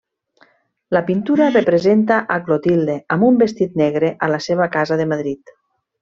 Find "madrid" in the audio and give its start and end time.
5.17-5.53